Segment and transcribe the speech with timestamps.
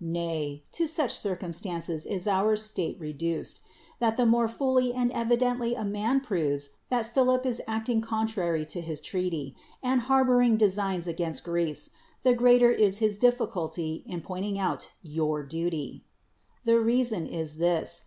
[0.00, 3.60] Nay, to such circumstances is our state reduced,
[4.00, 8.80] that the more fully and evidently a man proves that Philip is acting contrary to
[8.80, 9.54] his treaty,
[9.84, 11.90] and harboring designs against (ireece,
[12.24, 16.02] the greater is his difficulty in pointing out your duty.
[16.64, 18.02] The reason is this.